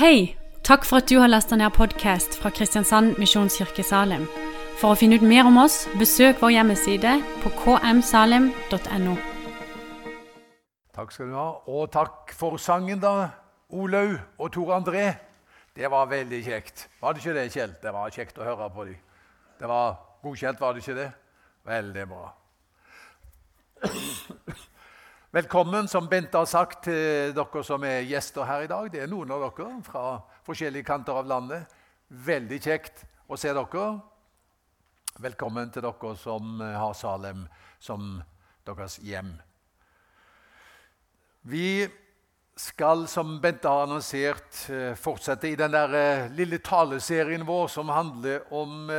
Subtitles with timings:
[0.00, 0.34] Hei!
[0.64, 4.22] Takk for at du har lasta ned podkast fra Kristiansand Misjonskirke Salim.
[4.80, 9.18] For å finne ut mer om oss, besøk vår hjemmeside på kmsalim.no.
[10.96, 11.44] Takk skal du ha.
[11.68, 13.28] Og takk for sangen, da,
[13.68, 15.04] Olaug og Tor André.
[15.76, 16.88] Det var veldig kjekt.
[17.02, 17.76] Var det ikke det, Kjell?
[17.84, 18.96] Det var kjekt å høre på dem.
[19.60, 21.10] Det var godkjent, var det ikke det?
[21.76, 22.24] Veldig bra.
[25.32, 28.88] Velkommen, som Bente har sagt, til dere som er gjester her i dag.
[28.90, 30.00] Det er noen av dere fra
[30.42, 31.70] forskjellige kanter av landet.
[32.26, 33.84] Veldig kjekt å se dere.
[35.22, 37.46] Velkommen til dere som har Salem
[37.78, 38.18] som
[38.66, 39.30] deres hjem.
[41.46, 41.86] Vi
[42.58, 44.64] skal, som Bente har annonsert,
[44.98, 48.90] fortsette i den der lille taleserien vår som handler om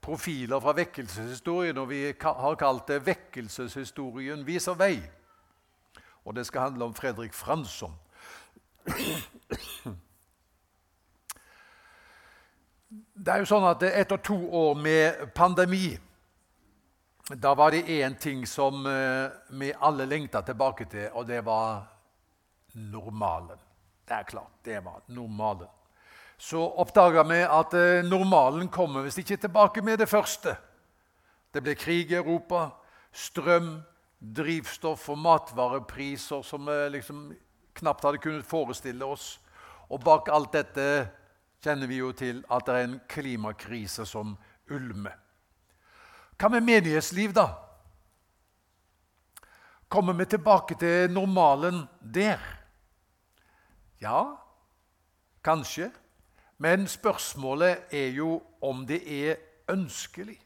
[0.00, 1.84] profiler fra vekkelseshistorien.
[1.84, 5.19] Og vi har kalt det 'Vekkelseshistorien viser vei'.
[6.24, 7.94] Og det skal handle om Fredrik Fransson.
[12.90, 15.98] Det er jo sånn at Etter to år med pandemi
[17.30, 18.82] da var det én ting som
[19.48, 21.84] vi alle lengta tilbake til, og det var
[22.74, 23.58] normalen.
[24.08, 25.68] Det er klart, det var normalen.
[26.38, 27.76] Så oppdaga vi at
[28.08, 30.56] normalen kommer hvis ikke tilbake med det første.
[31.54, 32.70] Det ble krig i Europa,
[33.12, 33.76] strøm,
[34.20, 37.30] drivstoff og matvarepriser som vi liksom
[37.80, 39.38] knapt hadde kunnet forestille oss.
[39.90, 40.86] Og bak alt dette
[41.64, 44.36] kjenner vi jo til at det er en klimakrise som
[44.70, 45.16] ulmer.
[46.40, 47.48] Hva med menighetsliv, da?
[49.90, 52.40] Kommer vi tilbake til normalen der?
[54.00, 54.36] Ja,
[55.44, 55.90] kanskje.
[56.60, 59.36] Men spørsmålet er jo om det er
[59.68, 60.38] ønskelig.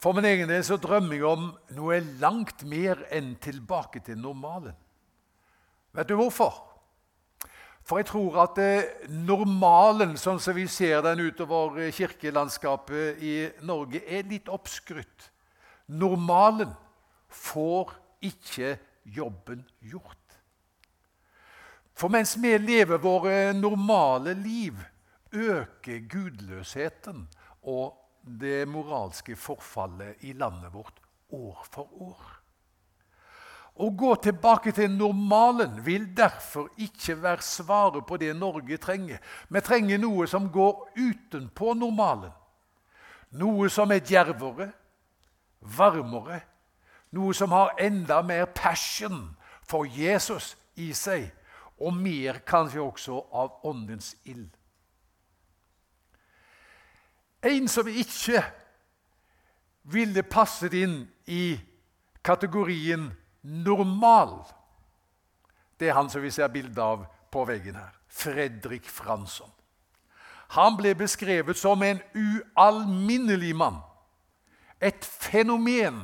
[0.00, 4.76] For min egen del så drømmer jeg om noe langt mer enn tilbake til normalen.
[5.92, 6.54] Vet du hvorfor?
[7.84, 8.60] For jeg tror at
[9.10, 13.34] normalen, sånn som vi ser den utover kirkelandskapet i
[13.66, 15.28] Norge, er litt oppskrytt.
[15.90, 16.72] Normalen
[17.28, 17.92] får
[18.24, 20.16] ikke jobben gjort.
[21.92, 24.78] For mens vi lever våre normale liv,
[25.30, 27.26] øker gudløsheten
[27.68, 27.98] og
[28.38, 31.00] det moralske forfallet i landet vårt
[31.34, 32.28] år for år.
[33.80, 39.22] Å gå tilbake til normalen vil derfor ikke være svaret på det Norge trenger.
[39.48, 42.34] Vi trenger noe som går utenpå normalen.
[43.40, 44.68] Noe som er djervere,
[45.60, 46.42] varmere.
[47.16, 49.30] Noe som har enda mer passion
[49.64, 51.30] for Jesus i seg,
[51.80, 54.50] og mer kanskje også av åndens ild.
[57.42, 58.42] En som ikke
[59.90, 61.56] ville passet inn i
[62.24, 63.08] kategorien
[63.42, 64.42] normal,
[65.80, 67.94] det er han som vi ser bilde av på veggen her.
[68.10, 69.48] Fredrik Fransson.
[70.58, 73.78] Han ble beskrevet som en ualminnelig mann.
[74.80, 76.02] Et fenomen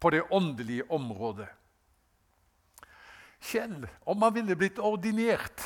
[0.00, 1.48] på det åndelige området.
[3.42, 5.62] Kjell, om han ville blitt ordinert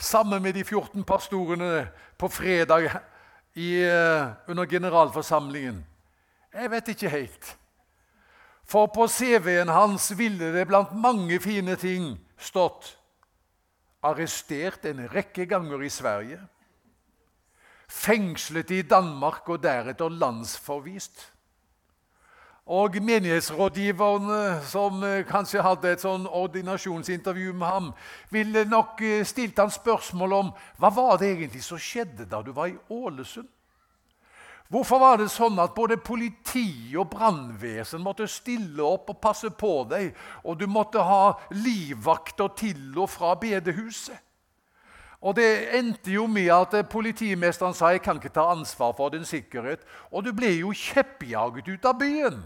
[0.00, 1.86] sammen med de 14 pastorene
[2.18, 2.98] på fredag
[3.54, 3.82] i,
[4.48, 5.82] under generalforsamlingen?
[6.54, 7.56] Jeg vet ikke helt.
[8.70, 12.92] For på CV-en hans ville det blant mange fine ting stått
[14.06, 16.38] arrestert en rekke ganger i Sverige,
[17.90, 21.26] fengslet i Danmark og deretter landsforvist.
[22.70, 27.88] Og menighetsrådgiverne, som kanskje hadde et sånn ordinasjonsintervju med ham,
[28.30, 32.70] ville nok stilt han spørsmål om hva var det egentlig som skjedde da du var
[32.70, 33.48] i Ålesund.
[34.70, 39.72] Hvorfor var det sånn at både politi og brannvesen måtte stille opp og passe på
[39.90, 40.12] deg,
[40.46, 44.14] og du måtte ha livvakter til og fra bedehuset?
[45.20, 49.26] Og Det endte jo med at politimesteren sa jeg kan ikke ta ansvar for din
[49.26, 49.82] sikkerhet.
[50.14, 52.40] Og du ble jo kjeppjaget ut av byen.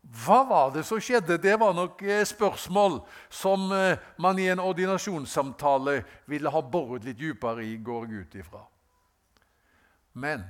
[0.00, 1.36] Hva var det som skjedde?
[1.38, 3.68] Det var nok spørsmål som
[4.16, 6.00] man i en ordinasjonssamtale
[6.30, 8.64] ville ha boret litt dypere i, går jeg ut ifra.
[10.12, 10.42] Men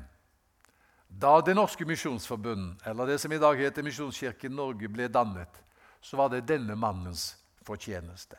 [1.11, 5.58] da Det norske misjonsforbund, eller det som i dag heter Misjonskirken Norge, ble dannet,
[6.00, 7.35] så var det denne mannens
[7.67, 8.38] fortjeneste.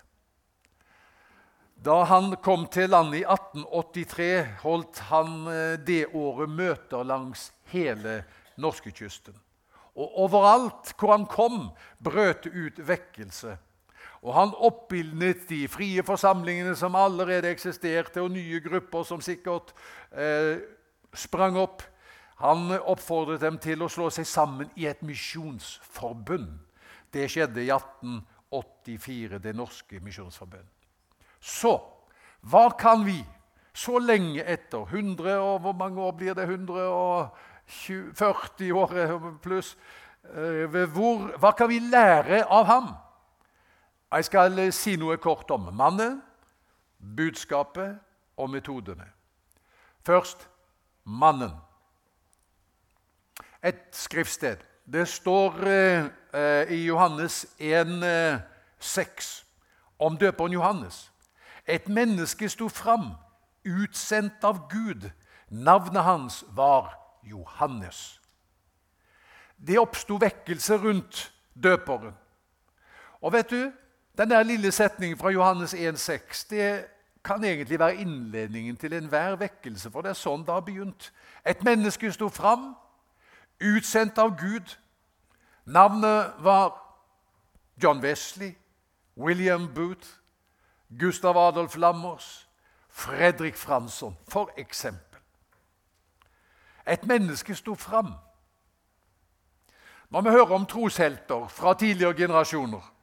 [1.75, 5.45] Da han kom til landet i 1883, holdt han
[5.85, 8.21] det året møter langs hele
[8.55, 9.35] norskekysten.
[9.95, 13.57] Og overalt hvor han kom, brøt ut vekkelse.
[14.21, 19.73] Og han oppildnet de frie forsamlingene som allerede eksisterte, og nye grupper som sikkert
[20.13, 20.61] eh,
[21.17, 21.81] sprang opp.
[22.41, 26.53] Han oppfordret dem til å slå seg sammen i et misjonsforbund.
[27.13, 30.69] Det skjedde i 1884, Det norske misjonsforbund.
[31.41, 31.79] Så,
[32.41, 33.19] Hva kan vi,
[33.73, 36.47] så lenge etter 100 og Hvor mange år blir det?
[37.71, 39.77] 140 år pluss?
[40.23, 42.91] Eh, hvor, hva kan vi lære av ham?
[44.11, 46.19] Jeg skal eh, si noe kort om mannen,
[47.17, 47.95] budskapet
[48.37, 49.07] og metodene.
[50.05, 50.49] Først
[51.03, 51.53] mannen.
[53.63, 54.57] Et skriftsted.
[54.85, 58.39] Det står eh, i Johannes 1, eh,
[58.79, 59.45] 6
[59.99, 61.11] om døperen Johannes.
[61.67, 63.13] Et menneske sto fram,
[63.65, 65.09] utsendt av Gud.
[65.49, 68.21] Navnet hans var Johannes.
[69.67, 71.33] Det oppsto vekkelse rundt
[71.63, 72.13] døperen.
[73.21, 73.71] Og vet du,
[74.17, 76.85] den der lille setningen fra Johannes 1,6 det
[77.23, 81.11] kan egentlig være innledningen til enhver vekkelse, for det er sånn det har begynt.
[81.45, 82.73] Et menneske sto fram,
[83.61, 84.77] utsendt av Gud.
[85.65, 86.73] Navnet var
[87.83, 88.55] John Wesley,
[89.17, 90.07] William Booth,
[90.99, 92.47] Gustav Adolf Lammers,
[92.89, 95.10] Fredrik Fransson, for eksempel.
[96.87, 98.13] Et menneske sto fram.
[100.09, 102.93] Når vi hører om troshelter fra tidligere generasjoner,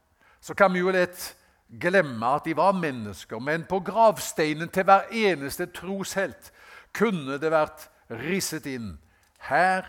[0.40, 1.36] så kan vi jo lett
[1.80, 3.38] glemme at de var mennesker.
[3.38, 6.52] Men på gravsteinen til hver eneste troshelt
[6.92, 8.96] kunne det vært risset inn
[9.48, 9.86] her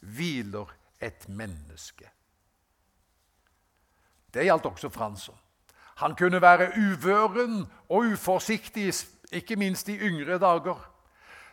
[0.00, 0.70] hviler
[1.00, 2.08] et menneske.
[4.34, 5.36] Det gjaldt også Fransson.
[5.98, 8.92] Han kunne være uvøren og uforsiktig,
[9.32, 10.78] ikke minst i yngre dager.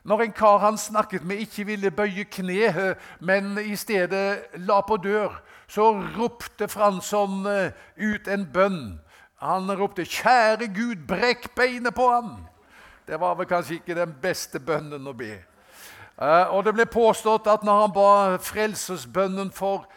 [0.05, 4.97] Når en kar han snakket med, ikke ville bøye kne, men i stedet la på
[5.01, 8.99] dør, så ropte Fransson eh, ut en bønn.
[9.41, 12.45] Han ropte 'Kjære Gud, brekk beinet på ham!'
[13.07, 15.33] Det var vel kanskje ikke den beste bønnen å be.
[16.21, 19.87] Eh, og Det ble påstått at når han ba frelsesbønnen for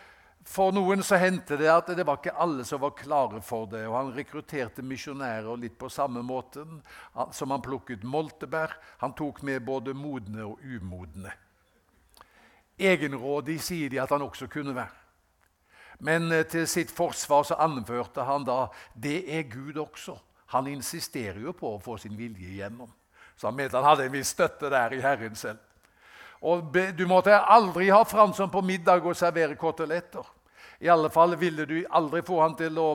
[0.48, 3.82] for noen så hendte det at det var ikke alle som var klare for det.
[3.84, 6.64] og Han rekrutterte misjonærer litt på samme måte
[7.36, 8.72] som han plukket moltebær.
[9.04, 11.34] Han tok med både modne og umodne.
[12.78, 14.96] Egenrådig sier de at han også kunne være.
[15.98, 20.14] Men eh, til sitt forsvar så anførte han da det er Gud også.
[20.54, 22.88] Han insisterer jo på å få sin vilje igjennom.
[23.36, 25.60] Så han mente han hadde en viss støtte der i Herren selv.
[26.40, 30.22] Og Du måtte aldri ha Fransson på middag og servere koteletter.
[30.80, 32.88] I alle fall ville du aldri få han til å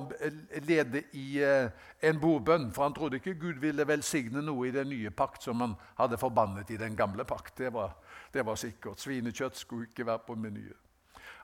[0.63, 4.87] lede i eh, en bordbønn, for han trodde ikke Gud ville velsigne noe i den
[4.87, 7.57] nye pakt som han hadde forbannet i den gamle pakt.
[7.57, 7.91] Det var,
[8.33, 9.03] det var sikkert.
[9.03, 10.79] Svinekjøtt skulle ikke være på menyen.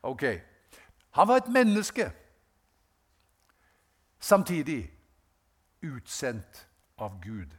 [0.03, 0.23] Ok,
[1.11, 2.11] Han var et menneske,
[4.19, 4.91] samtidig
[5.81, 7.55] utsendt av Gud.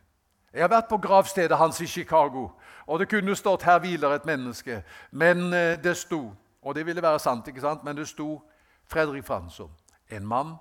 [0.52, 2.48] Jeg har vært på gravstedet hans i Chicago,
[2.86, 7.02] og det kunne stått 'Her hviler et menneske', men eh, det sto Og det ville
[7.02, 7.84] være sant, ikke sant?
[7.84, 8.42] men det sto
[8.90, 9.70] Fredrik Fransson,
[10.10, 10.56] en mann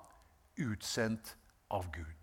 [0.56, 1.36] utsendt
[1.70, 2.20] av Gud.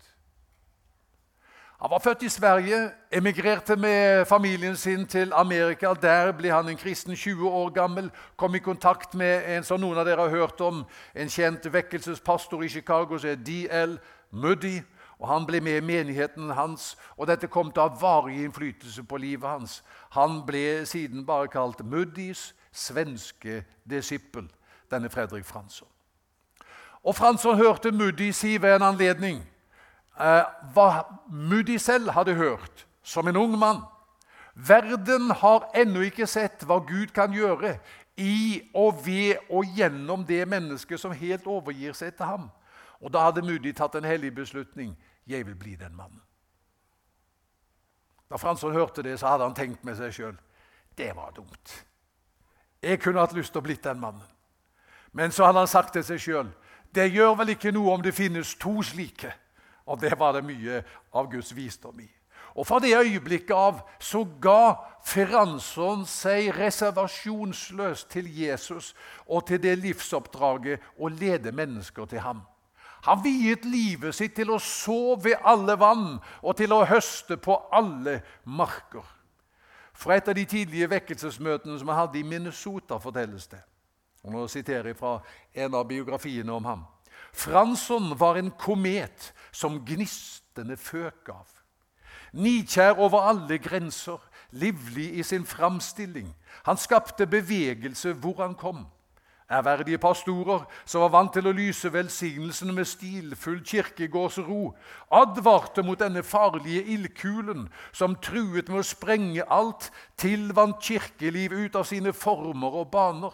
[1.80, 5.94] Han var født i Sverige, emigrerte med familien sin til Amerika.
[6.02, 9.98] Der ble han en kristen 20 år gammel, kom i kontakt med en som noen
[9.98, 10.80] av dere har hørt om,
[11.14, 13.98] en kjent vekkelsespastor i Chicago som er D.L.
[14.30, 14.80] Muddy.
[15.18, 19.02] og Han ble med i menigheten hans, og dette kom til å ha varig innflytelse
[19.02, 19.84] på livet hans.
[20.10, 24.50] Han ble siden bare kalt Muddys svenske disippel,
[24.90, 25.88] denne Fredrik Fransson.
[27.02, 29.38] Og Fransson hørte Muddy si ved en anledning
[30.20, 33.82] eh, hva Muddy selv hadde hørt som en ung mann.
[34.54, 37.76] Verden har ennå ikke sett hva Gud kan gjøre
[38.18, 42.50] i og ved og gjennom det mennesket som helt overgir seg til ham.
[43.00, 44.96] Og Da hadde Muddy tatt en hellig beslutning.
[45.26, 46.20] Jeg vil bli den mannen.
[48.30, 50.36] Da Fransson hørte det, så hadde han tenkt med seg sjøl
[50.98, 51.86] det var dumt.
[52.82, 54.24] Jeg kunne hatt lyst til å bli den mannen.
[55.12, 56.50] Men så hadde han sagt til seg sjøl
[56.94, 59.32] det gjør vel ikke noe om det finnes to slike.
[59.88, 60.82] Og det var det mye
[61.16, 62.08] av Guds visdom i.
[62.58, 64.74] Og Fra det øyeblikket av så ga
[65.06, 68.94] Fransson seg reservasjonsløst til Jesus
[69.26, 72.42] og til det livsoppdraget å lede mennesker til ham.
[73.06, 77.54] Han viet livet sitt til å så ved alle vann og til å høste på
[77.70, 79.06] alle marker.
[79.94, 83.62] Fra et av de tidlige vekkelsesmøtene som han hadde i Minnesota, fortelles det.
[84.28, 85.18] Og Nå siterer jeg fra
[85.56, 86.82] en av biografiene om ham.
[87.32, 91.46] Fransson var en komet som gnistene føk av.
[92.36, 94.20] Nikjær over alle grenser,
[94.52, 96.28] livlig i sin framstilling.
[96.68, 98.84] Han skapte bevegelse hvor han kom.
[99.48, 104.74] Ærverdige pastorer som var vant til å lyse velsignelsene med stilfull kirkegårdsro,
[105.08, 109.88] advarte mot denne farlige ildkulen som truet med å sprenge alt,
[110.20, 113.32] tilvant kirkeliv ut av sine former og baner.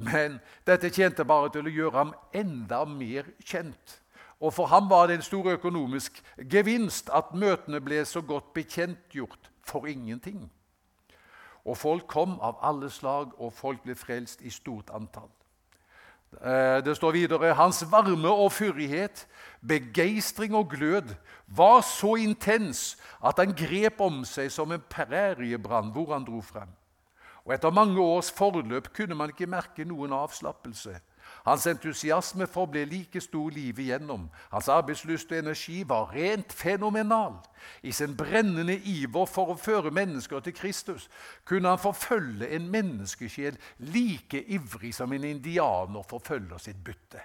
[0.00, 3.98] Men dette tjente bare til å gjøre ham enda mer kjent.
[4.40, 9.50] Og for ham var det en stor økonomisk gevinst at møtene ble så godt bekjentgjort
[9.68, 10.46] for ingenting.
[11.68, 15.28] Og folk kom av alle slag, og folk ble frelst i stort antall.
[16.40, 19.26] Eh, det står videre hans varme og fyrighet,
[19.60, 21.12] begeistring og glød
[21.46, 26.70] var så intens at han grep om seg som en præriebrann hvor han dro frem.
[27.44, 30.98] Og Etter mange års forløp kunne man ikke merke noen avslappelse.
[31.44, 34.28] Hans entusiasme forble like stor livet igjennom.
[34.52, 37.38] Hans arbeidslyst og energi var rent fenomenal.
[37.82, 41.08] I sin brennende iver for å føre mennesker til Kristus
[41.48, 47.22] kunne han forfølge en menneskesjel like ivrig som en indianer forfølger sitt bytte.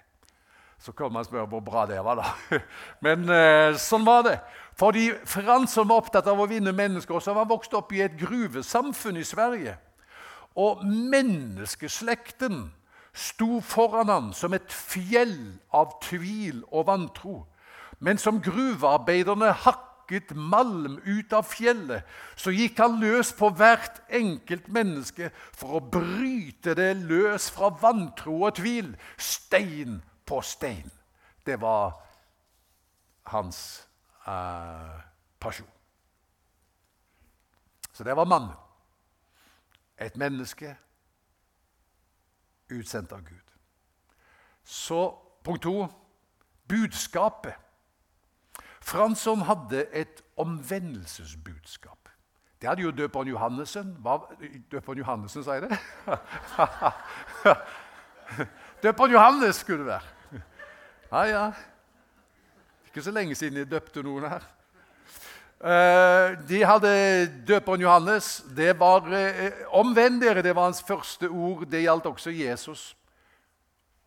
[0.79, 2.59] Så kan man spørre hvor bra det var, da.
[3.05, 4.35] Men eh, sånn var det.
[4.77, 8.17] Fordi Fransson var opptatt av å vinne mennesker, så var han vokst opp i et
[8.19, 9.77] gruvesamfunn i Sverige.
[10.55, 12.69] Og menneskeslekten
[13.15, 17.35] sto foran han som et fjell av tvil og vantro.
[17.99, 22.03] Men som gruvearbeiderne hakket malm ut av fjellet,
[22.35, 28.41] så gikk han løs på hvert enkelt menneske for å bryte det løs fra vantro
[28.43, 30.91] og tvil, stein på stein.
[31.45, 31.95] Det var
[33.31, 33.87] hans
[34.27, 34.99] eh,
[35.39, 35.71] pasjon.
[37.95, 38.64] Så det var mannen.
[39.99, 40.77] Et menneske
[42.69, 43.51] utsendt av Gud.
[44.63, 45.87] Så punkt to
[46.67, 47.53] budskapet.
[48.81, 52.09] Fransson hadde et omvendelsesbudskap.
[52.61, 53.97] Det hadde jo døperen Johannessen.
[54.01, 54.17] Hva,
[54.71, 55.77] døperen Johannessen, sa jeg det?
[58.83, 60.41] døperen Johannes skulle det være.
[61.11, 61.51] Ja, ja.
[62.85, 64.54] Ikke så lenge siden jeg døpte noen her.
[65.63, 66.91] Eh, de hadde
[67.47, 68.43] døperen Johannes.
[68.55, 70.41] Det var eh, 'omvend dere'.
[70.41, 71.65] Det var hans første ord.
[71.65, 72.97] Det gjaldt også Jesus.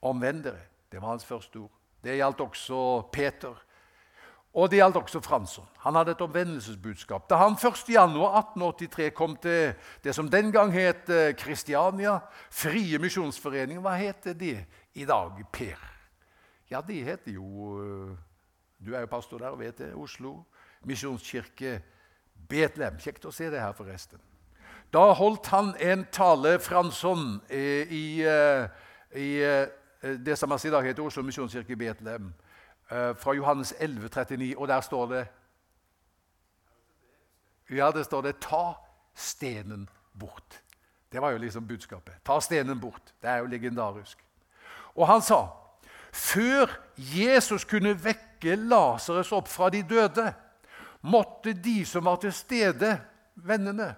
[0.03, 0.61] Omvend dere.
[0.93, 1.71] Det var hans første ord.
[2.05, 3.55] Det gjaldt også Peter.
[4.55, 5.69] Og det gjaldt også Fransson.
[5.79, 7.31] Han hadde et omvendelsesbudskap.
[7.31, 9.75] Da han 1.1.1883 kom til
[10.05, 15.79] det som den gang het Kristiania, eh, Frie misjonsforening, hva heter det i dag, Per?
[16.71, 18.17] Ja, det heter jo
[18.87, 19.95] Du er jo pastor der og vet det.
[19.95, 20.45] Oslo
[20.87, 21.81] misjonskirke
[22.49, 22.99] Betlehem.
[22.99, 24.21] Kjekt å se det her, forresten.
[24.93, 28.69] Da holdt han en tale, Fransson, eh, i, eh,
[29.21, 29.67] i eh,
[30.25, 32.35] det som i dag heter Oslo misjonskirke Betlehem,
[32.89, 35.27] fra Johannes 11, 39, og der står det
[37.71, 38.75] Ja, det står det 'ta
[39.15, 40.63] stenen bort'.
[41.13, 42.15] Det var jo liksom budskapet.
[42.25, 43.13] Ta stenen bort.
[43.23, 44.19] Det er jo legendarisk.
[44.95, 45.47] Og han sa
[46.13, 46.67] før
[46.97, 50.35] Jesus kunne vekke Lasarus opp fra de døde,
[51.01, 53.01] måtte de som var til stede,
[53.35, 53.95] vennene,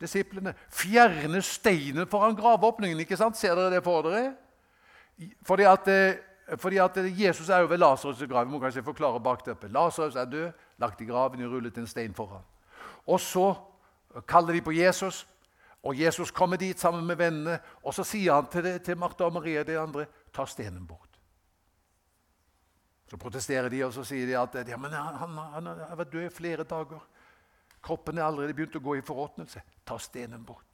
[0.00, 3.00] disiplene, fjerne steinen foran graveåpningen.
[3.00, 3.36] ikke sant?
[3.36, 4.34] Ser dere det for dere?
[5.42, 6.14] Fordi at, eh,
[6.58, 8.46] fordi at Jesus er jo ved Lasarus' grav.
[8.46, 9.72] Må kanskje forklare bakteppet.
[9.72, 12.42] Lasarus er død, lagt i graven, og rullet en stein foran.
[13.06, 13.54] Og så
[14.26, 15.26] kaller de på Jesus,
[15.82, 17.58] og Jesus kommer dit sammen med vennene.
[17.82, 20.86] Og så sier han til, det, til Martha og Maria og de andre ta stenen
[20.86, 21.13] bort.
[23.14, 26.24] Så protesterer de, og så sier de at ja, men han, han, har vært død
[26.26, 26.98] i flere dager.
[27.78, 29.62] Kroppen er allerede begynt å gå i forråtnelse.
[29.86, 30.66] Ta stenen bort.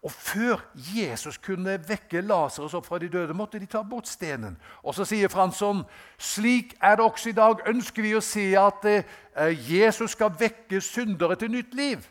[0.00, 4.56] Og Før Jesus kunne vekke Lasarus opp fra de døde, måtte de ta bort stenen.
[4.80, 5.84] Og Så sier Fransson
[6.16, 7.60] slik er det også i dag.
[7.68, 9.04] Ønsker vi å se at eh,
[9.68, 12.08] Jesus skal vekke syndere til nytt liv?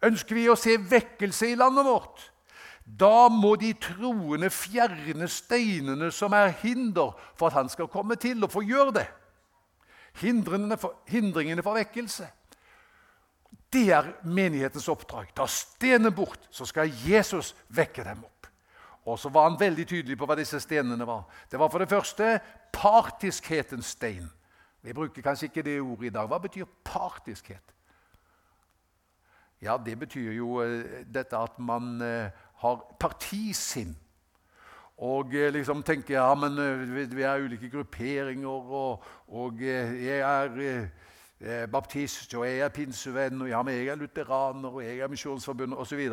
[0.00, 2.30] Ønsker vi å se vekkelse i landet vårt?
[2.84, 8.44] Da må de troende fjerne steinene som er hinder for at han skal komme til
[8.44, 9.06] og få gjøre det.
[10.20, 12.28] Hindringene for, hindringene for vekkelse.
[13.72, 15.32] Det er menighetens oppdrag.
[15.34, 18.46] Ta stenene bort, så skal Jesus vekke dem opp.
[19.04, 21.24] Og så var han veldig tydelig på hva disse stenene var.
[21.50, 22.38] Det var for det første
[22.72, 24.28] partiskhetens stein.
[24.84, 26.28] Vi bruker kanskje ikke det ordet i dag.
[26.28, 27.74] Hva betyr partiskhet?
[29.64, 32.30] Ja, Det betyr jo eh, dette at man eh,
[32.62, 33.96] har partisinn.
[34.96, 36.58] Og eh, liksom tenker ja, men
[36.94, 40.60] vi er ulike grupperinger, og, og jeg er
[41.40, 45.10] eh, baptist, og jeg er pinsevenn, og ja, men jeg er lutheraner, og jeg er
[45.10, 46.10] Misjonsforbundet osv.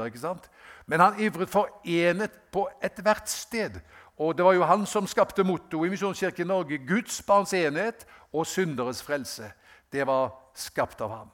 [0.86, 3.80] Men han ivret for enhet på ethvert sted.
[4.18, 8.48] Og det var jo han som skapte mottoet i Misjonskirken Norge 'Guds barns enhet og
[8.48, 9.52] synderes frelse'.
[9.92, 11.30] Det var skapt av ham.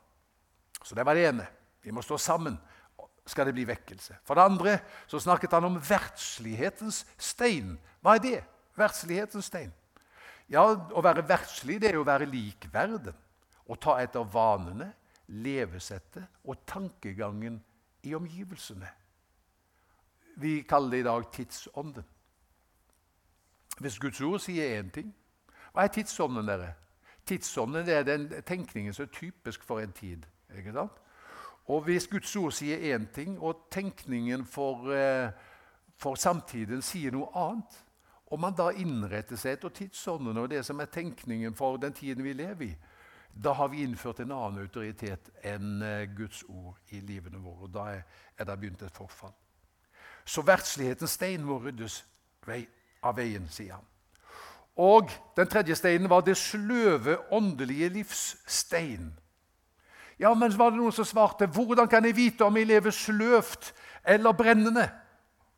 [0.83, 1.47] Så det var det ene.
[1.83, 2.57] Vi må stå sammen
[3.27, 4.19] skal det bli vekkelse.
[4.25, 7.75] For det andre så snakket han om verdslighetens stein.
[8.01, 8.39] Hva er det?
[8.77, 9.73] Verdslighetens stein.
[10.47, 13.15] Ja, Å være verdslig det er å være lik verden.
[13.67, 14.93] Å ta etter vanene,
[15.27, 17.59] levesettet og tankegangen
[18.07, 18.87] i omgivelsene.
[20.39, 22.05] Vi kaller det i dag tidsånden.
[23.77, 25.13] Hvis Guds ord sier én ting,
[25.73, 26.71] Hva er tidsånden, dere?
[27.27, 30.25] Tidsånden er den tenkningen som er typisk for en tid.
[30.57, 30.95] ikke sant?
[31.67, 35.31] Og Hvis Guds ord sier én ting, og tenkningen for, eh,
[35.97, 37.83] for samtiden sier noe annet,
[38.31, 42.23] og man da innretter seg etter tidsånden og det som er tenkningen for den tiden
[42.23, 42.75] vi lever i,
[43.43, 47.67] da har vi innført en annen autoritet enn eh, Guds ord i livene våre.
[47.67, 47.85] og Da
[48.37, 49.35] er det begynt et forfall.
[50.25, 52.03] Så verdslighetens stein må ryddes
[53.03, 53.85] av veien, sier han.
[54.77, 59.11] Og den tredje steinen var det sløve åndelige livs stein.
[60.19, 63.73] Ja, men var det noen som svarte, 'Hvordan kan jeg vite om jeg lever sløvt
[64.05, 64.91] eller brennende?'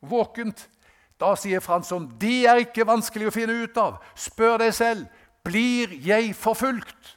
[0.02, 0.70] Våkent.
[1.20, 4.04] Da sier Fransson, 'Det er ikke vanskelig å finne ut av.
[4.16, 5.08] Spør deg selv,
[5.44, 7.16] blir jeg forfulgt?'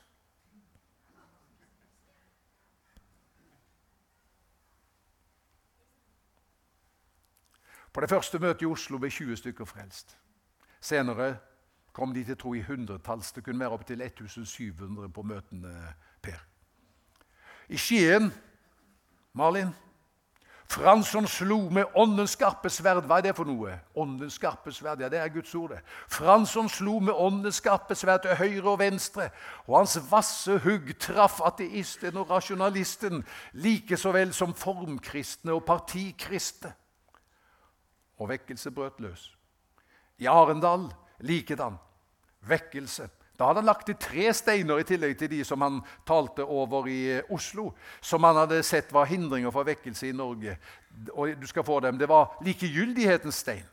[7.93, 10.17] På det første møtet i Oslo ble 20 stykker frelst.
[10.81, 11.37] Senere
[11.93, 13.33] kom de til tro i hundretalls.
[13.33, 15.95] Det kunne være opptil 1700 på møtene.
[16.23, 16.52] Per.
[17.69, 18.33] I Skien,
[19.33, 19.75] Malin
[20.73, 23.05] Fransson slo med åndens skarpe sverd.
[23.05, 23.75] Hva er det for noe?
[23.99, 25.75] Åndens skarpe sverd, ja, det er Guds ord.
[25.75, 25.83] det.
[26.09, 29.29] Fransson slo med åndens skarpe sverd til høyre og venstre,
[29.67, 33.21] og hans vasse hugg traff ateisten og rasjonalisten
[33.53, 36.73] like så vel som formkristne og partikristne
[38.17, 39.29] og vekkelse brøt løs.
[40.19, 40.89] I Arendal
[41.21, 41.77] likedan.
[42.49, 43.11] Vekkelse.
[43.39, 46.87] Da hadde han lagt til tre steiner i tillegg til de som han talte over
[46.87, 47.71] i eh, Oslo,
[48.01, 50.57] som han hadde sett var hindringer for vekkelse i Norge.
[51.13, 51.99] Og du skal få dem.
[51.99, 53.65] Det var likegyldighetens stein.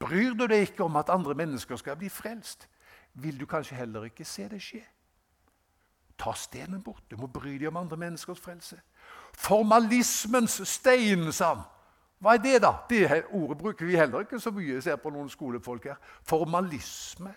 [0.00, 2.64] Bryr du deg ikke om at andre mennesker skal bli frelst,
[3.20, 4.80] vil du kanskje heller ikke se det skje.
[6.20, 7.04] Ta stenen bort.
[7.10, 8.80] Du må bry deg om andre menneskers frelse.
[9.36, 11.62] Formalismens stein, sa han.
[12.20, 12.74] Hva er det, da?
[12.88, 14.74] Det ordet bruker vi heller ikke så mye.
[14.74, 15.96] Jeg ser på noen skolefolk her.
[16.28, 17.32] Formalisme.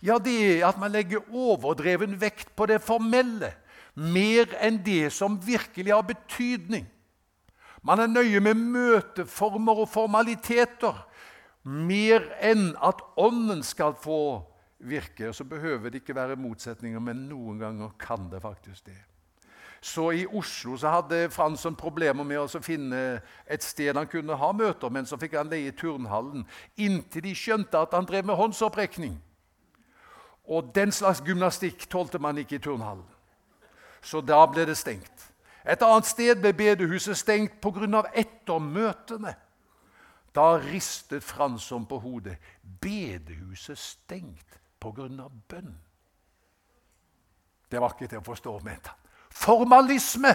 [0.00, 3.52] Ja, det er at man legger overdreven vekt på det formelle
[3.98, 6.86] mer enn det som virkelig har betydning.
[7.82, 10.96] Man er nøye med møteformer og formaliteter
[11.68, 14.44] mer enn at Ånden skal få
[14.78, 15.32] virke.
[15.32, 18.98] Så behøver det ikke være motsetninger, men noen ganger kan det faktisk det.
[19.80, 24.50] Så i Oslo så hadde Fransson problemer med å finne et sted han kunne ha
[24.52, 26.42] møter, men så fikk han leie turnhallen
[26.74, 29.14] inntil de skjønte at han drev med håndsopprekning.
[30.48, 33.06] Og den slags gymnastikk tålte man ikke i turnhallen.
[34.00, 35.26] Så da ble det stengt.
[35.68, 38.02] Et annet sted ble bedehuset stengt pga.
[38.14, 39.34] ettermøtene.
[40.34, 42.38] Da ristet Fransson på hodet.
[42.80, 45.28] Bedehuset stengt pga.
[45.48, 45.76] bønn.
[47.70, 49.08] Det var ikke til å forstå, mente han
[49.38, 50.34] formalisme.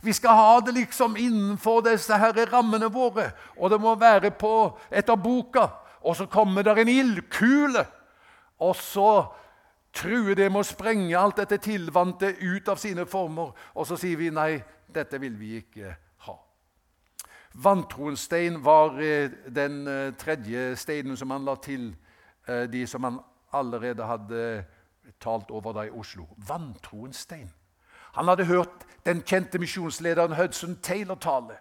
[0.00, 3.30] Vi skal ha det liksom innenfor disse her rammene våre.
[3.56, 5.68] Og det må være på etter boka.
[6.02, 7.84] Og så kommer det en ildkule.
[8.58, 9.24] Og så
[9.92, 13.52] truer det med å sprenge alt dette tilvante ut av sine former.
[13.76, 14.56] Og så sier vi nei,
[14.92, 15.94] dette vil vi ikke
[16.26, 16.36] ha.
[17.64, 21.90] Vantroens stein var eh, den eh, tredje steinen som han la til
[22.48, 23.20] eh, de som han
[23.52, 24.46] allerede hadde
[25.20, 26.26] talt over da i Oslo.
[26.48, 27.50] Vantroens stein.
[28.16, 31.58] Han hadde hørt den kjente misjonslederen Hudson Taylor tale.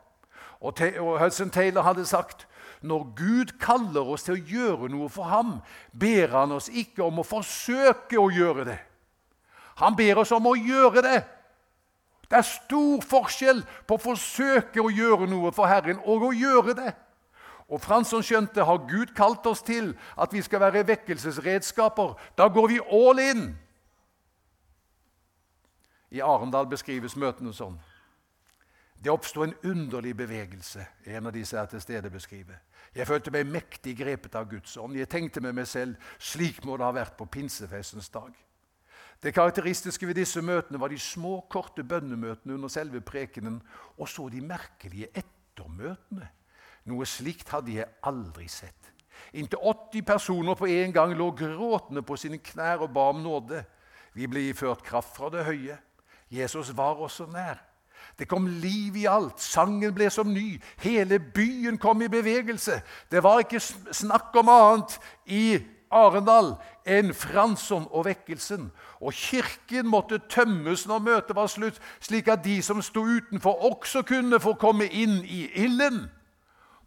[0.61, 0.77] Og,
[1.19, 2.47] Hudson Taylor hadde sagt
[2.81, 5.59] når Gud kaller oss til å gjøre noe for ham,
[5.93, 8.79] ber han oss ikke om å forsøke å gjøre det.
[9.81, 11.19] Han ber oss om å gjøre det.
[12.31, 16.75] Det er stor forskjell på å forsøke å gjøre noe for Herren og å gjøre
[16.77, 16.93] det.
[17.71, 22.17] Og Fransson skjønte har Gud kalt oss til at vi skal være vekkelsesredskaper.
[22.37, 23.45] Da går vi all in.
[26.11, 27.77] I Arendal beskrives møtene sånn.
[29.03, 30.85] Det oppsto en underlig bevegelse.
[31.09, 32.59] En av disse er til stede beskriver.
[32.95, 34.97] Jeg følte meg mektig grepet av Guds ånd.
[34.99, 38.35] Jeg tenkte med meg selv slik må det ha vært på pinsefestens dag.
[39.21, 43.59] Det karakteristiske ved disse møtene var de små, korte bønnemøtene under selve prekenen,
[43.97, 46.29] og så de merkelige ettermøtene.
[46.89, 48.91] Noe slikt hadde jeg aldri sett.
[49.33, 53.63] Inntil 80 personer på en gang lå gråtende på sine knær og ba om nåde.
[54.13, 55.77] Vi ble iført kraft fra det høye.
[56.29, 57.61] Jesus var også nær.
[58.21, 59.41] Det kom liv i alt.
[59.41, 60.59] Sangen ble som ny.
[60.83, 62.75] Hele byen kom i bevegelse.
[63.09, 63.57] Det var ikke
[63.89, 65.57] snakk om annet i
[65.89, 66.51] Arendal
[66.85, 68.67] enn Fransson og vekkelsen.
[69.01, 74.05] Og kirken måtte tømmes når møtet var slutt, slik at de som sto utenfor, også
[74.05, 76.03] kunne få komme inn i ilden.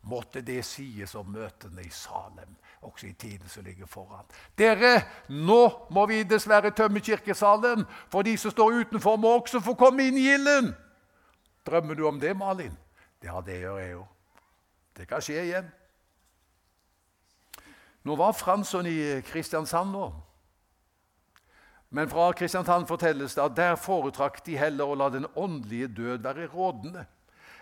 [0.07, 4.25] Måtte det sies om møtene i Salem også i tiden som ligger foran.
[4.59, 9.75] Dere, nå må vi dessverre tømme kirkesalen, for de som står utenfor, må også få
[9.75, 10.75] komme inn i ilden.
[11.67, 12.77] Drømmer du om det, Malin?
[13.25, 14.05] Ja, det gjør jeg jo.
[14.97, 15.71] Det kan skje igjen.
[18.05, 20.05] Nå var Fransson i Kristiansand nå.
[21.95, 26.25] Men fra Kristiansand fortelles det at der foretrakk de heller å la den åndelige død
[26.27, 27.07] være rådende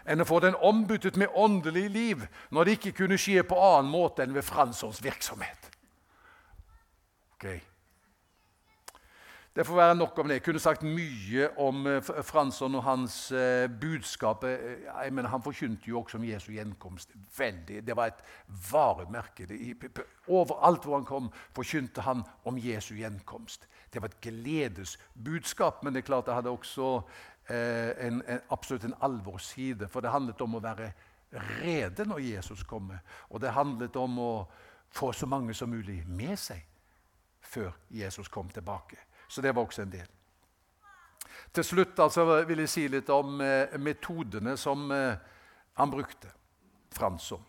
[0.03, 3.93] enn å få den ombyttet med åndelig liv når det ikke kunne skje på annen
[3.93, 5.69] måte enn ved Franssons virksomhet.
[7.37, 7.61] Okay.
[9.57, 10.35] Det får være nok om det.
[10.39, 14.45] Jeg kunne sagt mye om eh, Fransson og hans uh, budskap.
[14.49, 17.13] Eh, jeg mener, han forkynte jo også om Jesu gjenkomst.
[17.37, 17.83] Veldig.
[17.87, 18.23] Det var et
[18.71, 19.45] varemerke.
[20.27, 23.69] Overalt hvor han kom, forkynte han om Jesu gjenkomst.
[23.93, 26.89] Det var et gledesbudskap, men det er klart det hadde også
[27.51, 29.89] eh, en, en, absolutt en alvorsside.
[29.93, 30.95] For det handlet om å være
[31.61, 33.05] rede når Jesus kommer.
[33.29, 34.33] Og det handlet om å
[34.89, 36.65] få så mange som mulig med seg
[37.43, 39.12] før Jesus kom tilbake.
[39.33, 40.09] Så det var også en del.
[41.53, 45.17] Til slutt altså, vil jeg si litt om eh, metodene som eh,
[45.81, 46.29] han brukte,
[46.93, 47.41] Fransson.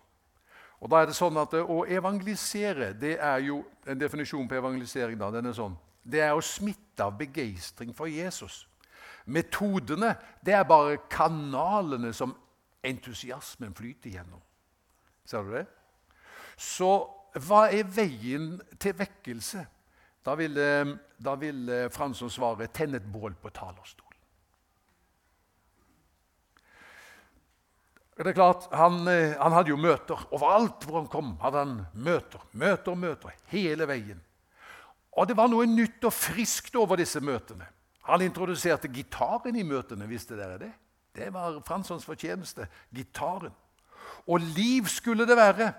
[0.80, 4.60] Og da er det sånn at eh, Å evangelisere det er jo en definisjon på
[4.60, 5.20] evangelisering.
[5.20, 8.66] da, den er sånn, Det er å smitte av begeistring for Jesus.
[9.26, 12.36] Metodene det er bare kanalene som
[12.84, 14.42] entusiasmen flyter gjennom.
[15.26, 15.68] Ser du det?
[16.60, 16.92] Så
[17.48, 19.64] hva er veien til vekkelse?
[20.24, 24.14] Da ville, da ville Fransson svare 'tenn et bål på talerstolen'.
[28.18, 30.20] Det er klart, han, eh, han, hadde jo møter.
[30.32, 32.40] Overalt hvor han kom, hadde han møter.
[32.52, 34.22] Møter, møter, hele veien.
[35.18, 37.66] Og det var noe nytt og friskt over disse møtene.
[38.04, 40.08] Han introduserte gitaren i møtene.
[40.08, 40.72] Visste dere det?
[41.14, 42.68] Det var Franssons fortjeneste.
[42.94, 43.54] Gitaren.
[44.28, 45.74] Og liv skulle det være.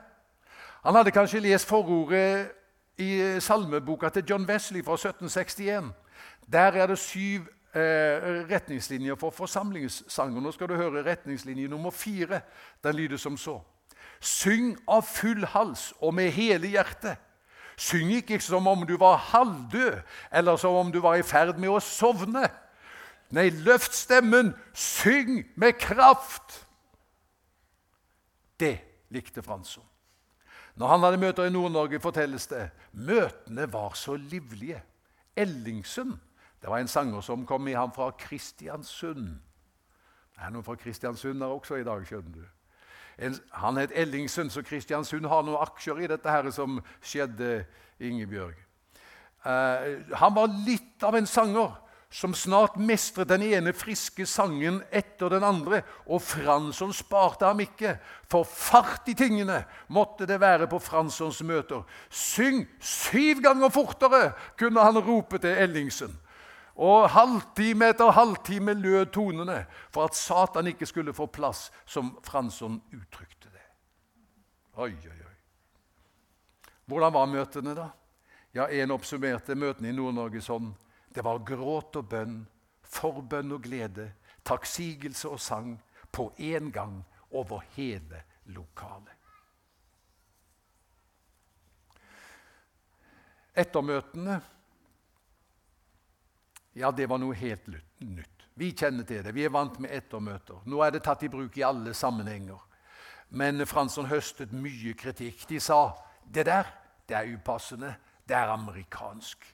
[0.85, 2.51] Han hadde kanskje lest forordet
[2.99, 5.93] i eh, salmeboka til John Wesley fra 1761.
[6.53, 7.41] Der er det syv
[7.75, 10.41] eh, retningslinjer for forsamlingssanger.
[10.41, 12.41] Nå skal du høre retningslinje nummer fire.
[12.85, 13.61] Den lyder som så.
[14.21, 17.17] Syng av full hals og med hele hjertet.
[17.77, 19.99] Syng ikke som om du var halvdød,
[20.33, 22.47] eller som om du var i ferd med å sovne.
[23.35, 26.61] Nei, løft stemmen, syng med kraft!
[28.61, 28.79] Det
[29.11, 29.83] likte Fransson.
[30.75, 34.81] Når han hadde møter i Nord-Norge, fortelles det møtene var så livlige.
[35.37, 36.17] Ellingsen
[36.65, 39.27] det var en sanger som kom i ham fra Kristiansund.
[40.33, 42.45] Det er noen fra Kristiansund der også i dag, skjønner du.
[43.19, 47.67] En, han het Ellingsen, så Kristiansund har noen aksjer i dette her som skjedde
[48.01, 48.57] Ingebjørg.
[49.45, 51.77] Uh, han var litt av en sanger
[52.15, 55.81] som snart mestret den ene friske sangen etter den andre.
[56.07, 57.97] Og Fransson sparte ham ikke,
[58.31, 61.83] for fart i tingene måtte det være på Franssons møter.
[62.15, 66.15] Syng syv ganger fortere, kunne han rope til Ellingsen.
[66.79, 72.79] Og halvtime etter halvtime lød tonene for at Satan ikke skulle få plass, som Fransson
[72.95, 73.67] uttrykte det.
[74.79, 76.71] Oi, oi, oi.
[76.87, 77.91] Hvordan var møtene, da?
[78.55, 80.71] Ja, En oppsummerte møtene i Nord-Norge sånn
[81.15, 82.39] det var gråt og bønn,
[82.83, 84.11] forbønn og glede,
[84.45, 85.77] takksigelse og sang
[86.13, 87.01] på én gang
[87.31, 89.13] over hele lokalet.
[93.55, 94.41] Ettermøtene
[96.75, 97.69] ja, det var noe helt
[98.03, 98.49] nytt.
[98.59, 99.35] Vi kjenner til det.
[99.35, 100.65] Vi er vant med ettermøter.
[100.67, 102.59] Nå er det tatt i bruk i alle sammenhenger.
[103.35, 105.47] Men Fransson høstet mye kritikk.
[105.47, 105.95] De sa
[106.27, 106.67] det der
[107.07, 109.45] det er upassende, det er amerikansk.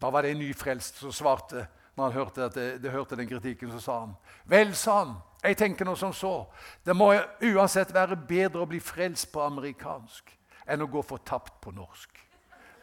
[0.00, 1.66] Da var det en nyfrelst som svarte
[1.98, 3.72] når han hørte, det, det hørte den kritikken.
[3.74, 4.14] Så sa han
[4.46, 6.46] Vel, sa han, jeg tenker noe som så.
[6.86, 7.10] Det må
[7.42, 10.34] uansett være bedre å bli frelst på amerikansk
[10.68, 12.10] enn å gå fortapt på norsk.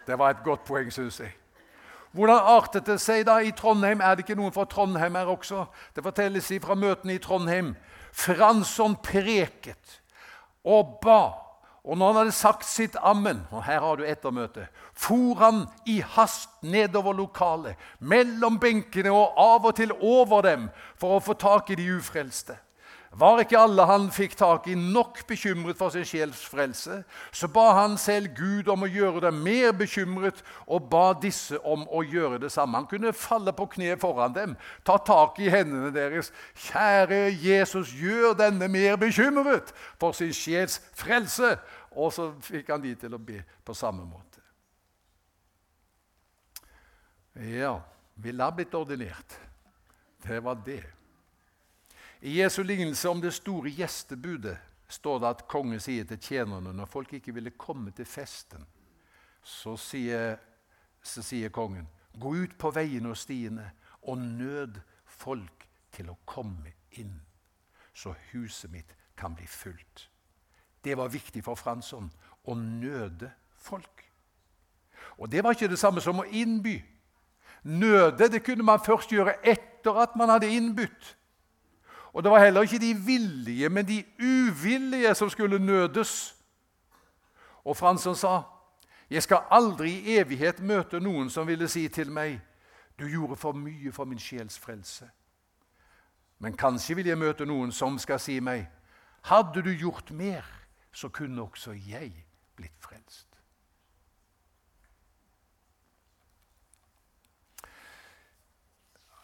[0.05, 1.31] Det var et godt poeng, syns jeg.
[2.15, 3.99] Hvordan artet det seg da i Trondheim?
[3.99, 5.65] Er det ikke noen fra Trondheim her også?
[5.95, 7.73] Det fortelles fra møtene i Trondheim.
[8.15, 9.99] Fransson preket
[10.63, 11.44] og ba
[11.85, 14.65] og når han hadde sagt sitt ammen, og her har du ettermøte,
[14.97, 21.17] for han i hast nedover lokalet, mellom benkene og av og til over dem, for
[21.17, 22.57] å få tak i de ufrelste.
[23.15, 26.97] Var ikke alle han fikk tak i, nok bekymret for sin sjels frelse,
[27.31, 31.85] så ba han selv Gud om å gjøre dem mer bekymret, og ba disse om
[31.87, 32.81] å gjøre det samme.
[32.81, 36.33] Han kunne falle på kne foran dem, ta tak i hendene deres.
[36.67, 41.55] Kjære Jesus, gjør denne mer bekymret for sin sjels frelse.
[41.95, 44.43] Og så fikk han de til å be på samme måte.
[47.47, 47.77] Ja,
[48.19, 49.39] ville ha blitt ordinert.
[50.25, 50.83] Det var det.
[52.21, 56.89] I Jesu lignelse om det store gjestebudet står det at kongen sier til tjenerne når
[56.89, 58.65] folk ikke ville komme til festen,
[59.43, 60.37] så sier,
[61.03, 63.67] så sier kongen, gå ut på veiene og stiene
[64.05, 67.17] og nød folk til å komme inn,
[67.93, 70.09] så huset mitt kan bli fullt.
[70.85, 72.11] det var viktig for Fransson
[72.45, 74.03] å nøde folk.
[75.17, 76.75] Og det var ikke det samme som å innby.
[77.63, 81.15] Nøde det kunne man først gjøre etter at man hadde innbytt.
[82.15, 86.35] Og det var heller ikke de villige, men de uvillige som skulle nødes.
[87.65, 88.41] Og Fransson sa,
[89.09, 92.41] 'Jeg skal aldri i evighet møte noen som ville si til meg:"
[92.99, 95.09] 'Du gjorde for mye for min sjels frelse.'
[96.39, 98.69] Men kanskje vil jeg møte noen som skal si meg:"
[99.23, 100.43] 'Hadde du gjort mer,
[100.91, 102.25] så kunne også jeg
[102.55, 103.27] blitt frelst.'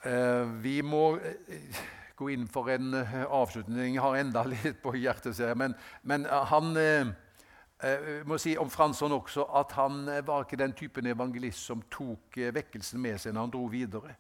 [0.06, 3.95] Eh, vi må eh, gå inn for en eh, avslutning.
[3.95, 5.60] Jeg har enda litt på hjertet, ser jeg.
[5.62, 5.75] Men,
[6.07, 6.73] men han
[7.81, 12.38] jeg må si om Fransson også at han var ikke den typen evangelist som tok
[12.53, 14.12] vekkelsen med seg når han dro videre.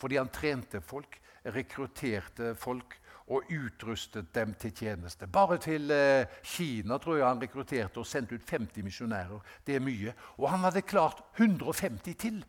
[0.00, 2.96] Fordi han trente folk, rekrutterte folk
[3.28, 5.28] og utrustet dem til tjeneste.
[5.28, 5.92] Bare til
[6.40, 9.44] Kina tror jeg han rekrutterte og sendte ut 50 misjonærer.
[9.68, 10.16] Det er mye.
[10.40, 12.40] Og han hadde klart 150 til.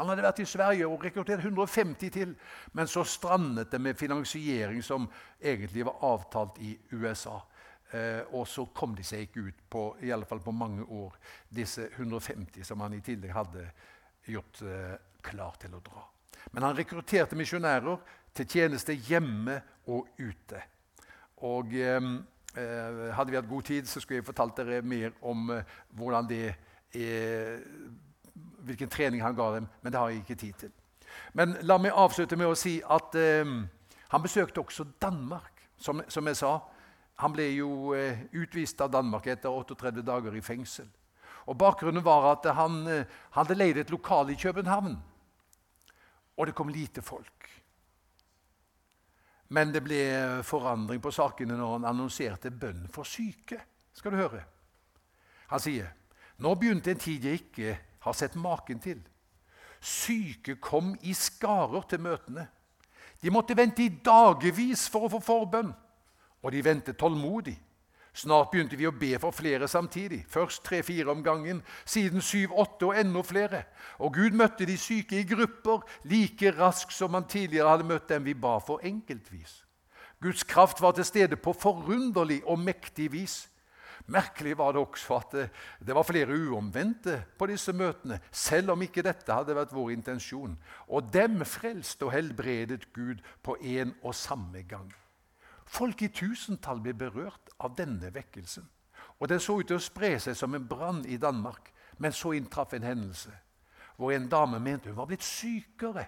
[0.00, 2.30] Han hadde vært i Sverige og rekruttert 150 til,
[2.72, 5.04] men så strandet det med finansiering som
[5.36, 7.36] egentlig var avtalt i USA.
[7.92, 11.18] Eh, og så kom de seg ikke ut på, i alle fall på mange år,
[11.52, 13.66] disse 150 som han i tillegg hadde
[14.30, 16.06] gjort eh, klar til å dra.
[16.54, 18.00] Men han rekrutterte misjonærer
[18.32, 19.58] til tjeneste hjemme
[19.92, 20.62] og ute.
[21.44, 22.12] Og eh,
[22.56, 26.30] eh Hadde vi hatt god tid, så skulle jeg fortalt dere mer om eh, hvordan
[26.30, 26.54] det
[26.94, 27.60] er
[28.66, 30.72] hvilken trening han ga dem, men det har jeg ikke tid til.
[31.32, 33.56] Men la meg avslutte med å si at eh,
[34.10, 35.56] han besøkte også Danmark.
[35.80, 36.58] Som, som, jeg sa,
[37.22, 40.88] han ble jo eh, utvist av Danmark etter 38 dager i fengsel.
[41.48, 44.98] Og Bakgrunnen var at han eh, hadde leid et lokal i København.
[46.36, 47.48] Og det kom lite folk.
[49.50, 50.02] Men det ble
[50.46, 53.58] forandring på sakene når han annonserte bønn for syke.
[53.96, 54.44] Skal du høre?
[55.50, 55.90] Han sier
[56.40, 59.00] nå begynte en tid jeg ikke har sett maken til.
[59.80, 62.46] Syke kom i skarer til møtene.
[63.22, 65.72] De måtte vente i dagevis for å få forbønn,
[66.40, 67.56] og de ventet tålmodig.
[68.16, 70.24] Snart begynte vi å be for flere samtidig.
[70.28, 73.62] Først tre-fire om gangen, siden syv-åtte og enda flere.
[74.02, 78.26] Og Gud møtte de syke i grupper like raskt som han tidligere hadde møtt dem
[78.26, 79.60] vi ba for enkeltvis.
[80.20, 83.49] Guds kraft var til stede på forunderlig og mektig vis.
[84.06, 85.48] Merkelig var det også at det,
[85.86, 90.56] det var flere uomvendte på disse møtene, selv om ikke dette hadde vært vår intensjon.
[90.88, 94.90] Og dem frelste og helbredet Gud på en og samme gang.
[95.70, 98.66] Folk i tusentall ble berørt av denne vekkelsen.
[99.20, 101.72] Og Den så ut til å spre seg som en brann i Danmark.
[101.98, 103.30] Men så inntraff en hendelse
[104.00, 106.06] hvor en dame mente hun var blitt sykere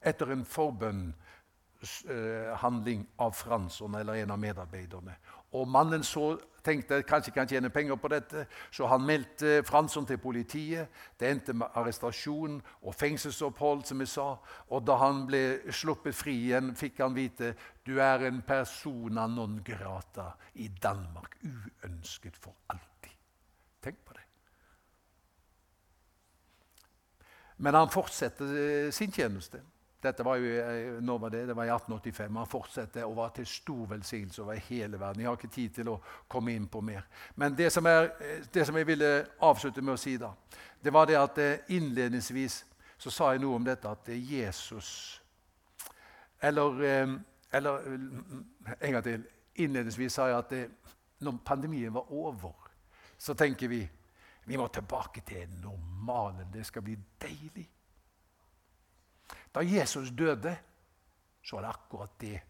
[0.00, 5.12] etter en forbønnhandling av Fransson eller en av medarbeiderne.
[5.52, 10.06] Og mannen så, tenkte at kanskje kan tjene penger på dette, så han meldte Fransson
[10.06, 10.90] til politiet.
[11.18, 14.26] Det endte med arrestasjon og fengselsopphold, som jeg sa.
[14.74, 17.54] Og da han ble sluppet fri igjen, fikk han vite
[17.86, 21.38] du er en persona non grata i Danmark.
[21.46, 23.14] Uønsket for alltid.
[23.82, 24.24] Tenk på det.
[27.62, 29.62] Men han fortsetter sin tjeneste.
[30.06, 31.46] Dette var jo, eh, når var det?
[31.48, 32.36] det var i 1885.
[32.36, 35.20] Han fortsatte og var til stor velsignelse over hele verden.
[35.20, 37.06] Jeg har ikke tid til å komme inn på mer.
[37.34, 40.30] Men det som, er, eh, det som jeg ville avslutte med å si, da,
[40.82, 42.64] det var det at eh, innledningsvis
[42.98, 45.20] så sa jeg noe om dette at Jesus
[46.40, 46.82] Eller,
[47.52, 47.86] eller
[48.80, 49.22] en gang til.
[49.56, 50.64] Innledningsvis sa jeg at det,
[51.24, 52.52] når pandemien var over,
[53.18, 53.80] så tenker vi
[54.46, 56.52] vi må tilbake til normalen.
[56.52, 57.66] Det skal bli deilig.
[59.56, 60.56] Da Jesus døde,
[61.42, 62.40] så var det akkurat det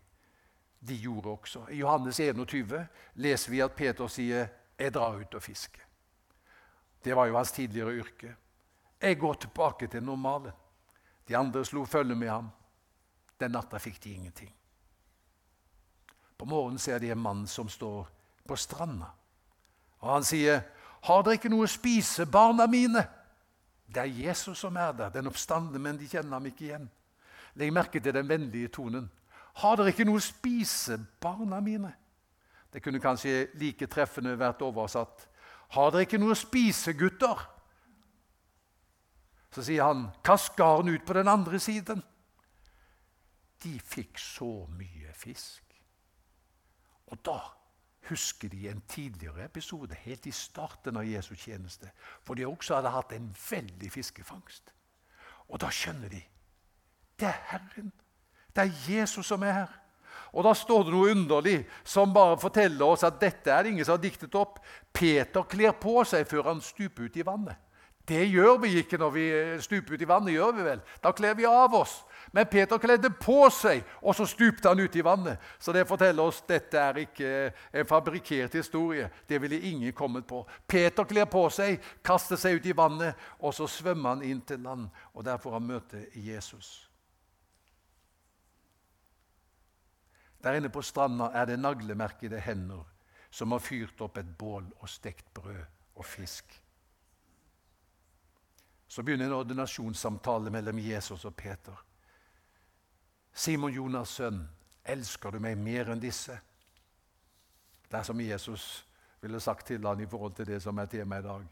[0.78, 1.68] de gjorde også.
[1.70, 5.86] I Johannes 21 leser vi at Peter sier 'Jeg drar ut og fisker'.
[7.04, 8.34] Det var jo hans tidligere yrke.
[9.00, 10.52] Jeg går tilbake til normalen.
[11.28, 12.50] De andre slo følge med ham.
[13.40, 14.54] Den natta fikk de ingenting.
[16.38, 18.08] På morgenen ser de en mann som står
[18.48, 19.06] på stranda.
[19.98, 20.60] Og han sier,
[21.02, 23.08] 'Har dere ikke noe å spise, barna mine?'
[23.86, 26.90] Det er Jesus som er der, den oppstande, men de kjenner ham ikke igjen.
[27.56, 29.08] Legg merke til den vennlige tonen.
[29.56, 31.92] Har dere ikke noe å spise, barna mine?
[32.72, 35.24] Det kunne kanskje like treffende vært oversatt.
[35.72, 37.40] Har dere ikke noe å spise, gutter?
[39.54, 42.02] Så sier han, kast garn ut på den andre siden.
[43.64, 45.64] De fikk så mye fisk.
[47.08, 47.38] Og da
[48.10, 51.88] husker de en tidligere episode, helt i starten av Jesu tjeneste,
[52.24, 54.74] hvor de også hadde hatt en veldig fiskefangst.
[55.48, 56.20] Og da skjønner de
[57.20, 57.92] det er Herren.
[58.56, 59.74] Det er Jesus som er her.
[60.32, 63.84] Og Da står det noe underlig som bare forteller oss at dette er det ingen
[63.84, 64.58] som har diktet opp.
[64.92, 67.56] Peter kler på seg før han stuper ut i vannet.
[68.06, 69.24] Det gjør vi ikke når vi
[69.60, 70.32] stuper ut i vannet.
[70.34, 70.80] gjør vi vel?
[71.02, 72.04] Da kler vi av oss.
[72.32, 75.38] Men Peter kledde på seg, og så stupte han ut i vannet.
[75.58, 79.10] Så det forteller oss dette er ikke en fabrikkert historie.
[79.28, 80.46] Det ville ingen kommet på.
[80.68, 84.60] Peter kler på seg, kaster seg ut i vannet, og så svømmer han inn til
[84.60, 84.86] land.
[85.14, 86.85] Og der får han møte Jesus.
[90.46, 92.84] Der inne på stranda er det naglemerkede hender
[93.30, 95.64] som har fyrt opp et bål og stekt brød
[95.98, 96.62] og fisk.
[98.88, 101.82] Så begynner en ordinasjonssamtale mellom Jesus og Peter.
[103.32, 104.48] Simon Jonas' sønn,
[104.84, 106.38] elsker du meg mer enn disse?
[107.90, 108.86] Det er som Jesus
[109.20, 111.44] ville sagt til han i forhold til det som er temaet i dag.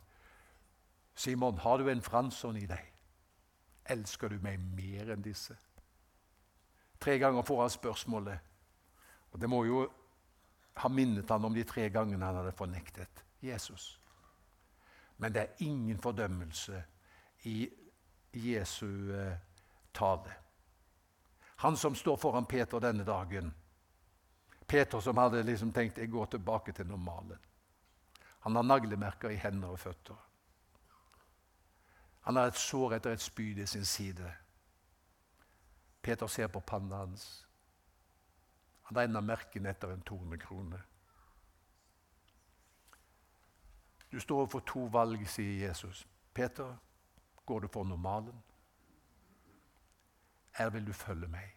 [1.15, 2.93] Simon, har du en fransson i deg?
[3.91, 5.59] Elsker du meg mer enn disse?
[7.01, 8.54] Tre ganger får han spørsmålet
[9.35, 9.83] og Det må jo
[10.79, 13.99] ha minnet han om de tre gangene han hadde fornektet Jesus.
[15.17, 16.85] Men det er ingen fordømmelse
[17.51, 17.69] i
[18.33, 19.37] Jesu eh,
[19.93, 20.33] tale.
[21.57, 23.53] Han som står foran Peter denne dagen.
[24.67, 27.39] Peter som hadde liksom tenkt jeg går tilbake til normalen.
[28.47, 30.17] Han har naglemerker i hender og føtter.
[32.21, 34.31] Han har et sår etter et spyd i sin side.
[36.03, 37.44] Peter ser på panna hans.
[38.85, 40.81] Han regner merkene etter en tornekrone.
[44.13, 46.07] Du står overfor to valg, sier Jesus.
[46.35, 46.77] Peter,
[47.47, 48.43] går du for normalen?
[50.59, 51.57] Eller vil du følge meg?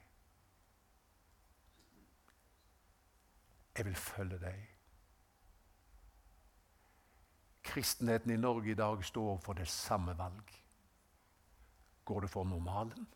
[3.78, 4.64] Jeg vil følge deg.
[7.64, 10.56] Kristenheten i Norge i dag står overfor det samme valg.
[12.06, 13.08] Går du for normalen,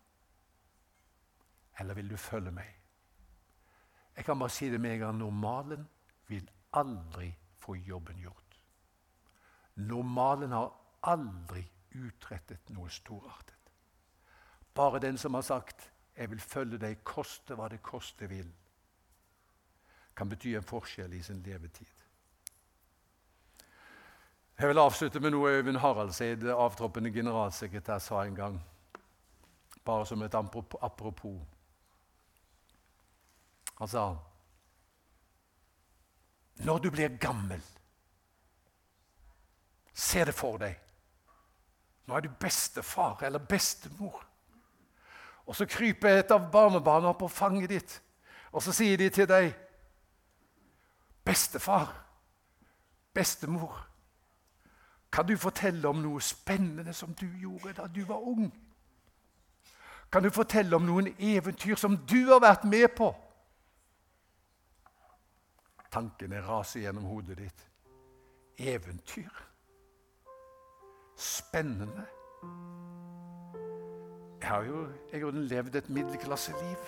[1.80, 2.81] eller vil du følge meg?
[4.16, 5.18] Jeg kan bare si det med en gang.
[5.18, 5.88] Normalen
[6.28, 8.58] vil aldri få jobben gjort.
[9.76, 10.72] Normalen har
[11.04, 11.64] aldri
[11.96, 13.56] utrettet noe storartet.
[14.74, 18.54] Bare den som har sagt 'Jeg vil følge deg, koste hva det koste vil',
[20.16, 21.88] kan bety en forskjell i sin levetid.
[24.60, 28.64] Jeg vil avslutte med noe Øyvind Haraldseid, avtroppende generalsekretær, sa en gang.
[29.86, 30.36] Bare som et
[30.82, 31.40] apropos.
[33.82, 34.18] Han sa
[36.54, 37.62] Når du blir gammel,
[39.94, 40.76] se det for deg.
[42.06, 44.20] Nå er du bestefar eller bestemor.
[45.50, 47.96] Og så kryper et av barnebarna på fanget ditt,
[48.52, 49.50] og så sier de til deg
[51.26, 51.90] Bestefar,
[53.14, 53.88] bestemor,
[55.12, 58.46] kan du fortelle om noe spennende som du gjorde da du var ung?
[60.12, 63.14] Kan du fortelle om noen eventyr som du har vært med på?
[65.92, 67.68] Tankene raser gjennom hodet ditt.
[68.58, 69.32] Eventyr.
[71.16, 72.06] Spennende.
[74.42, 76.86] Jeg har jo i grunnen levd et middelklasseliv.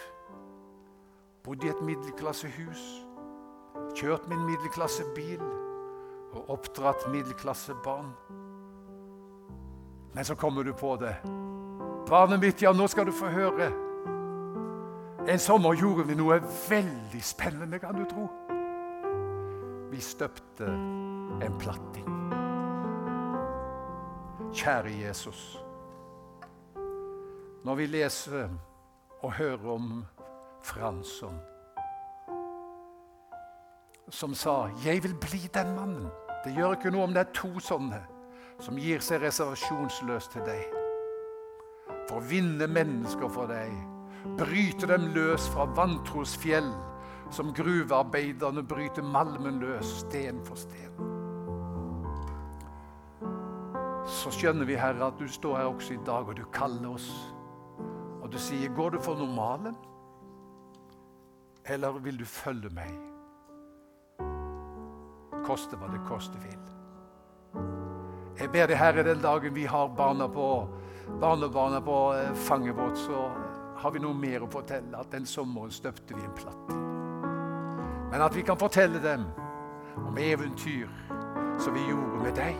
[1.43, 2.83] Bodd i et middelklassehus.
[3.95, 5.41] Kjørt min middelklassebil
[6.33, 8.13] og oppdratt middelklassebarn.
[10.13, 11.15] Men så kommer du på det.
[12.09, 13.69] Barnet mitt, ja, nå skal du få høre.
[15.27, 16.39] En sommer gjorde vi noe
[16.69, 18.27] veldig spennende, kan du tro.
[19.93, 20.65] Vi støpte
[21.45, 22.07] en platting.
[24.53, 25.59] Kjære Jesus.
[27.63, 28.49] Når vi leser
[29.21, 30.05] og hører om
[30.63, 31.37] Fransson
[34.09, 36.09] som sa 'Jeg vil bli den mannen'.
[36.45, 38.01] Det gjør ikke noe om det er to sånne
[38.59, 40.63] som gir seg reservasjonsløst til deg.
[42.09, 43.71] For å vinne mennesker for deg,
[44.37, 46.73] bryte dem løs fra vantros fjell
[47.33, 50.91] som gruvearbeiderne bryter malmen løs, sten for sten.
[54.05, 57.09] Så skjønner vi, Herre, at du står her også i dag, og du kaller oss.
[58.21, 59.75] Og du sier, 'Går du for normalen,
[61.65, 63.01] eller vil du følge meg?'
[65.43, 66.59] Koste hva det koste vil.
[68.39, 70.67] Jeg ber deg, Herre, den dagen vi har barna på,
[71.19, 73.31] barnebarna på eh, fanget vårt, så
[73.77, 74.97] har vi noe mer å fortelle.
[74.97, 76.83] At den sommeren støpte vi en platt
[78.13, 79.25] men at vi kan fortelle dem
[79.97, 80.87] om eventyr
[81.59, 82.57] som vi gjorde med deg.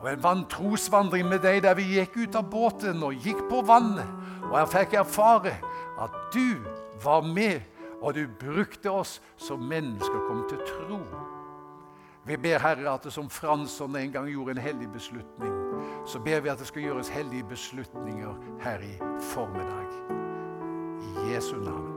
[0.00, 4.08] Og en vantrosvandring med deg der vi gikk ut av båten og gikk på vannet.
[4.48, 5.52] Og jeg fikk erfare
[6.00, 6.64] at du
[7.04, 7.60] var med,
[8.00, 11.02] og du brukte oss som mennesker kom til tro.
[12.24, 15.52] Vi ber Herre at det som Fransson en gang gjorde en hellig beslutning,
[16.08, 18.32] så ber vi at det skal gjøres hellige beslutninger
[18.64, 18.94] her i
[19.34, 19.92] formiddag.
[21.04, 21.93] I Jesu navn.